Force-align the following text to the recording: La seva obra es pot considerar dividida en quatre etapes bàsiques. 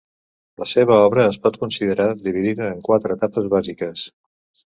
La 0.61 0.67
seva 0.69 0.95
obra 1.09 1.25
es 1.33 1.37
pot 1.43 1.59
considerar 1.65 2.09
dividida 2.23 2.69
en 2.77 2.81
quatre 2.89 3.17
etapes 3.19 3.51
bàsiques. 3.55 4.09